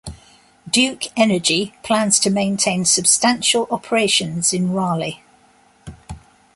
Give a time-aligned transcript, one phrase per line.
[0.67, 5.21] Duke Energy plans to maintain substantial operations in Raleigh.